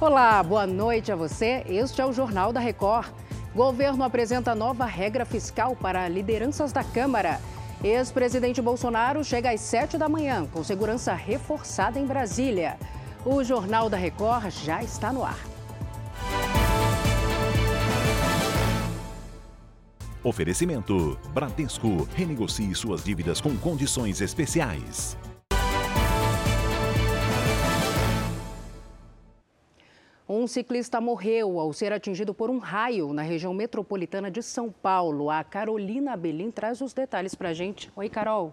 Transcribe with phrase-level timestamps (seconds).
[0.00, 1.64] Olá, boa noite a você.
[1.66, 3.08] Este é o Jornal da Record.
[3.52, 7.40] Governo apresenta nova regra fiscal para lideranças da Câmara.
[7.82, 12.78] Ex-presidente Bolsonaro chega às 7 da manhã, com segurança reforçada em Brasília.
[13.26, 15.38] O Jornal da Record já está no ar.
[20.22, 22.06] Oferecimento: Bradesco.
[22.14, 25.16] Renegocie suas dívidas com condições especiais.
[30.48, 35.30] Ciclista morreu ao ser atingido por um raio na região metropolitana de São Paulo.
[35.30, 37.90] A Carolina Belim traz os detalhes para a gente.
[37.94, 38.52] Oi, Carol.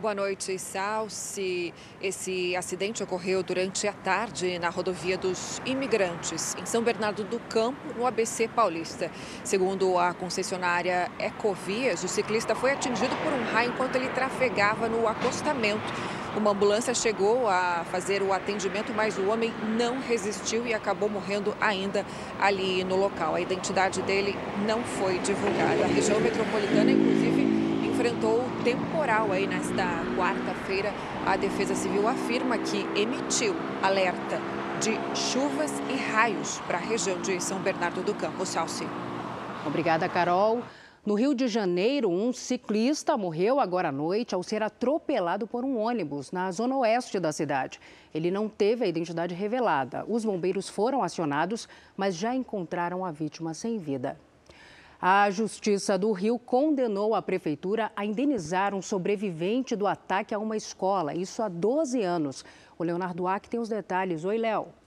[0.00, 1.74] Boa noite, Salsi.
[2.00, 7.78] Esse acidente ocorreu durante a tarde na rodovia dos imigrantes, em São Bernardo do Campo,
[7.94, 9.10] no ABC Paulista.
[9.44, 15.06] Segundo a concessionária Ecovias, o ciclista foi atingido por um raio enquanto ele trafegava no
[15.06, 16.19] acostamento.
[16.36, 21.54] Uma ambulância chegou a fazer o atendimento, mas o homem não resistiu e acabou morrendo
[21.60, 22.06] ainda
[22.40, 23.34] ali no local.
[23.34, 25.84] A identidade dele não foi divulgada.
[25.84, 27.42] A região metropolitana, inclusive,
[27.84, 30.94] enfrentou temporal aí nesta quarta-feira.
[31.26, 34.40] A Defesa Civil afirma que emitiu alerta
[34.80, 38.46] de chuvas e raios para a região de São Bernardo do Campo.
[38.46, 38.86] Salsi.
[39.66, 40.62] Obrigada, Carol.
[41.04, 45.78] No Rio de Janeiro, um ciclista morreu agora à noite ao ser atropelado por um
[45.78, 47.80] ônibus na zona oeste da cidade.
[48.14, 50.04] Ele não teve a identidade revelada.
[50.06, 54.20] Os bombeiros foram acionados, mas já encontraram a vítima sem vida.
[55.00, 60.54] A Justiça do Rio condenou a prefeitura a indenizar um sobrevivente do ataque a uma
[60.54, 62.44] escola, isso há 12 anos.
[62.78, 64.26] O Leonardo Ack tem os detalhes.
[64.26, 64.79] Oi, Léo.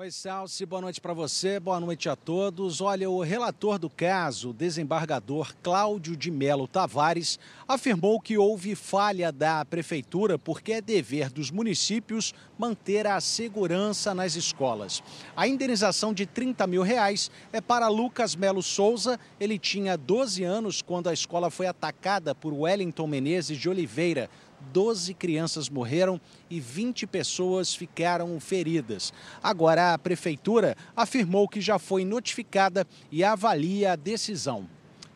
[0.00, 2.80] Oi, Salsi, boa noite para você, boa noite a todos.
[2.80, 9.30] Olha, o relator do caso, o desembargador Cláudio de Melo Tavares, afirmou que houve falha
[9.30, 15.02] da prefeitura porque é dever dos municípios manter a segurança nas escolas.
[15.36, 19.20] A indenização de 30 mil reais é para Lucas Melo Souza.
[19.38, 24.30] Ele tinha 12 anos quando a escola foi atacada por Wellington Menezes de Oliveira,
[24.72, 29.12] 12 crianças morreram e 20 pessoas ficaram feridas.
[29.42, 34.68] Agora, a prefeitura afirmou que já foi notificada e avalia a decisão.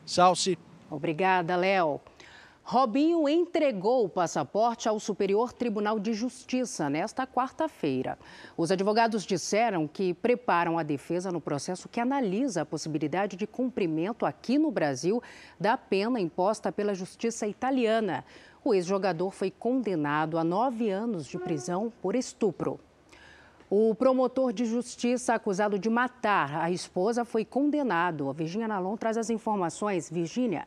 [0.07, 0.59] Salce.
[0.91, 2.01] Obrigada, Léo.
[2.67, 8.19] Robinho entregou o passaporte ao Superior Tribunal de Justiça nesta quarta-feira.
[8.57, 14.25] Os advogados disseram que preparam a defesa no processo que analisa a possibilidade de cumprimento
[14.25, 15.23] aqui no Brasil
[15.61, 18.25] da pena imposta pela justiça italiana.
[18.65, 22.81] O ex-jogador foi condenado a nove anos de prisão por estupro.
[23.69, 28.31] O promotor de justiça acusado de matar a esposa foi condenado.
[28.31, 30.09] A Virgínia Nalon traz as informações.
[30.09, 30.67] Virgínia.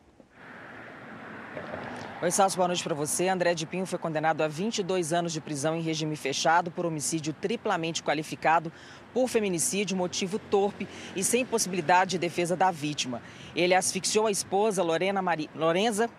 [2.20, 3.28] Oi, Salso, boa noite para você.
[3.28, 7.32] André de Pinho foi condenado a 22 anos de prisão em regime fechado por homicídio
[7.32, 8.72] triplamente qualificado
[9.14, 13.22] por feminicídio, motivo torpe e sem possibilidade de defesa da vítima.
[13.54, 15.48] Ele asfixiou a esposa, Lorena Mari...
[15.54, 16.10] Lorenza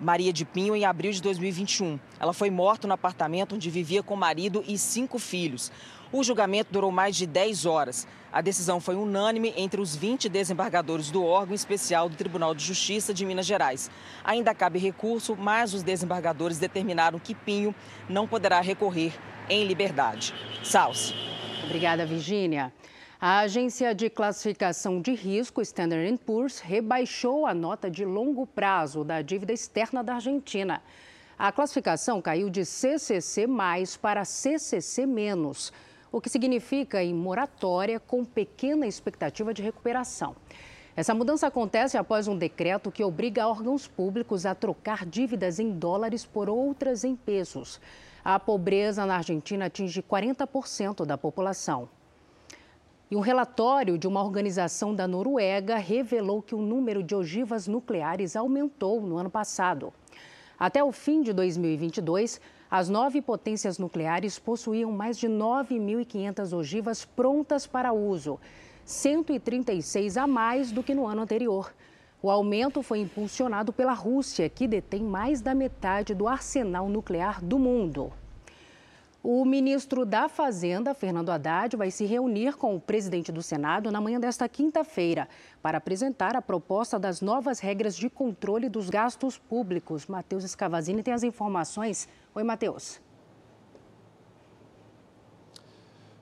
[0.00, 2.00] Maria de Pinho em abril de 2021.
[2.18, 5.70] Ela foi morta no apartamento onde vivia com o marido e cinco filhos.
[6.12, 8.06] O julgamento durou mais de 10 horas.
[8.32, 13.14] A decisão foi unânime entre os 20 desembargadores do órgão especial do Tribunal de Justiça
[13.14, 13.88] de Minas Gerais.
[14.24, 17.72] Ainda cabe recurso, mas os desembargadores determinaram que Pinho
[18.08, 19.12] não poderá recorrer
[19.48, 20.34] em liberdade.
[20.64, 21.14] Salce.
[21.64, 22.72] Obrigada, Virgínia.
[23.20, 29.22] A agência de classificação de risco Standard Poor's rebaixou a nota de longo prazo da
[29.22, 30.82] dívida externa da Argentina.
[31.38, 33.46] A classificação caiu de CCC+
[34.00, 35.06] para CCC-,
[36.12, 40.34] o que significa em moratória com pequena expectativa de recuperação.
[40.96, 46.26] Essa mudança acontece após um decreto que obriga órgãos públicos a trocar dívidas em dólares
[46.26, 47.80] por outras em pesos.
[48.24, 51.88] A pobreza na Argentina atinge 40% da população.
[53.10, 58.36] E um relatório de uma organização da Noruega revelou que o número de ogivas nucleares
[58.36, 59.92] aumentou no ano passado.
[60.58, 62.40] Até o fim de 2022,
[62.70, 68.38] as nove potências nucleares possuíam mais de 9.500 ogivas prontas para uso,
[68.84, 71.74] 136 a mais do que no ano anterior.
[72.22, 77.58] O aumento foi impulsionado pela Rússia, que detém mais da metade do arsenal nuclear do
[77.58, 78.12] mundo.
[79.22, 84.00] O ministro da Fazenda, Fernando Haddad, vai se reunir com o presidente do Senado na
[84.00, 85.28] manhã desta quinta-feira
[85.60, 90.06] para apresentar a proposta das novas regras de controle dos gastos públicos.
[90.06, 92.08] Matheus Escavazini tem as informações.
[92.34, 92.98] Oi, Matheus.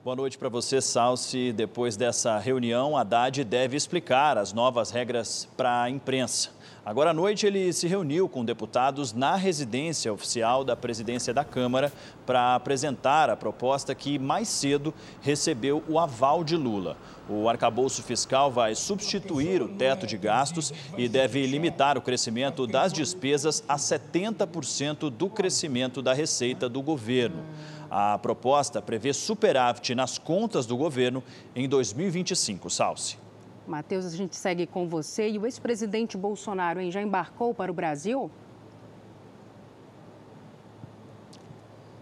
[0.09, 1.53] Boa noite para você, Salsi.
[1.53, 6.49] Depois dessa reunião, Haddad deve explicar as novas regras para a imprensa.
[6.83, 11.93] Agora à noite, ele se reuniu com deputados na residência oficial da presidência da Câmara
[12.25, 14.91] para apresentar a proposta que mais cedo
[15.21, 16.97] recebeu o aval de Lula.
[17.29, 22.91] O arcabouço fiscal vai substituir o teto de gastos e deve limitar o crescimento das
[22.91, 27.43] despesas a 70% do crescimento da receita do governo.
[27.89, 31.23] A proposta prevê superávit nas contas do governo
[31.55, 33.17] em 2025, Salsi.
[33.65, 35.29] Matheus, a gente segue com você.
[35.29, 38.29] E o ex-presidente Bolsonaro hein, já embarcou para o Brasil?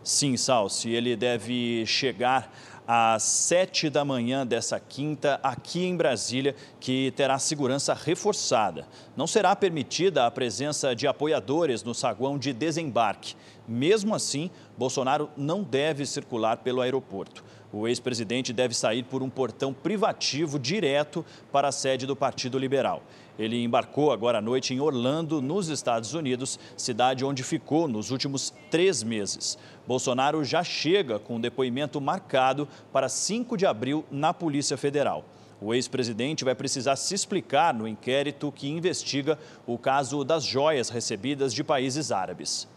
[0.03, 0.89] Sim, Salsi.
[0.89, 2.49] Ele deve chegar
[2.87, 8.87] às sete da manhã dessa quinta, aqui em Brasília, que terá segurança reforçada.
[9.15, 13.35] Não será permitida a presença de apoiadores no saguão de desembarque.
[13.67, 17.43] Mesmo assim, Bolsonaro não deve circular pelo aeroporto.
[17.73, 23.03] O ex-presidente deve sair por um portão privativo direto para a sede do Partido Liberal.
[23.37, 28.51] Ele embarcou agora à noite em Orlando, nos Estados Unidos, cidade onde ficou nos últimos
[28.71, 29.57] três meses.
[29.85, 35.25] Bolsonaro já chega com um depoimento marcado para 5 de abril na Polícia Federal.
[35.59, 41.53] O ex-presidente vai precisar se explicar no inquérito que investiga o caso das joias recebidas
[41.53, 42.67] de países árabes.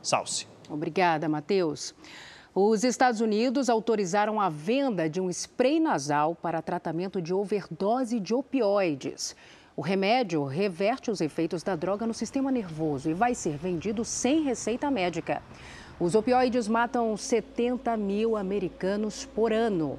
[0.00, 0.46] Salce.
[0.70, 1.94] Obrigada, Matheus.
[2.54, 8.34] Os Estados Unidos autorizaram a venda de um spray nasal para tratamento de overdose de
[8.34, 9.34] opioides.
[9.74, 14.42] O remédio reverte os efeitos da droga no sistema nervoso e vai ser vendido sem
[14.42, 15.42] receita médica.
[16.00, 19.98] Os opioides matam 70 mil americanos por ano.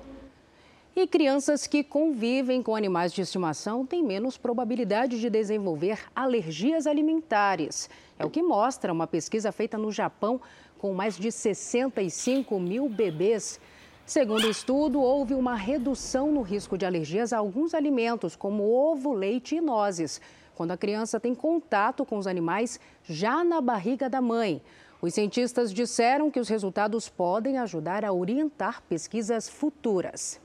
[0.95, 7.89] E crianças que convivem com animais de estimação têm menos probabilidade de desenvolver alergias alimentares.
[8.19, 10.39] É o que mostra uma pesquisa feita no Japão
[10.77, 13.59] com mais de 65 mil bebês.
[14.05, 19.13] Segundo o estudo, houve uma redução no risco de alergias a alguns alimentos, como ovo,
[19.13, 20.19] leite e nozes,
[20.53, 24.61] quando a criança tem contato com os animais já na barriga da mãe.
[25.03, 30.39] Os cientistas disseram que os resultados podem ajudar a orientar pesquisas futuras.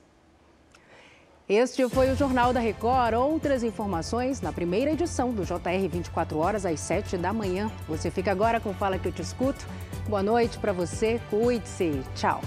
[1.47, 3.13] Este foi o Jornal da Record.
[3.13, 7.71] Outras informações na primeira edição do JR 24 horas às 7 da manhã.
[7.87, 9.65] Você fica agora com Fala que eu te escuto.
[10.09, 12.03] Boa noite para você, cuide-se.
[12.13, 12.41] Tchau.